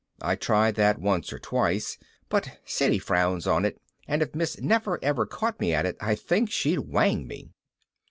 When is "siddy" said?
2.65-2.97